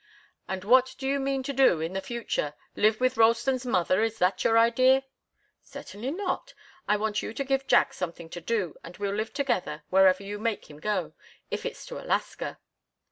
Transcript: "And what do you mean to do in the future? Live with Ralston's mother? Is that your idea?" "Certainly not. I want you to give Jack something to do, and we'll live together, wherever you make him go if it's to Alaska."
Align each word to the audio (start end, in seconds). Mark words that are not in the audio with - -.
"And 0.47 0.63
what 0.63 0.95
do 0.97 1.07
you 1.07 1.19
mean 1.19 1.43
to 1.43 1.53
do 1.53 1.79
in 1.79 1.93
the 1.93 2.01
future? 2.01 2.55
Live 2.75 2.99
with 2.99 3.17
Ralston's 3.17 3.67
mother? 3.67 4.01
Is 4.01 4.17
that 4.17 4.43
your 4.43 4.57
idea?" 4.57 5.03
"Certainly 5.61 6.09
not. 6.09 6.55
I 6.87 6.97
want 6.97 7.21
you 7.21 7.35
to 7.35 7.43
give 7.43 7.67
Jack 7.67 7.93
something 7.93 8.27
to 8.31 8.41
do, 8.41 8.79
and 8.83 8.97
we'll 8.97 9.13
live 9.13 9.31
together, 9.31 9.83
wherever 9.91 10.23
you 10.23 10.39
make 10.39 10.71
him 10.71 10.79
go 10.79 11.13
if 11.51 11.67
it's 11.67 11.85
to 11.85 11.99
Alaska." 11.99 12.57